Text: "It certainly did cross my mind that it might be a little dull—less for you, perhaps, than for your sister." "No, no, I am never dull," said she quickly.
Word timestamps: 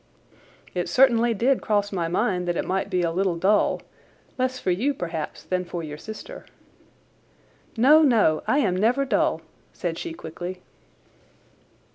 "It 0.73 0.89
certainly 0.89 1.35
did 1.35 1.61
cross 1.61 1.91
my 1.91 2.07
mind 2.07 2.47
that 2.47 2.57
it 2.57 2.65
might 2.65 2.89
be 2.89 3.03
a 3.03 3.11
little 3.11 3.35
dull—less 3.35 4.57
for 4.57 4.71
you, 4.71 4.95
perhaps, 4.95 5.43
than 5.43 5.63
for 5.63 5.83
your 5.83 5.99
sister." 5.99 6.47
"No, 7.77 8.01
no, 8.01 8.41
I 8.47 8.57
am 8.57 8.75
never 8.75 9.05
dull," 9.05 9.41
said 9.73 9.99
she 9.99 10.13
quickly. 10.13 10.63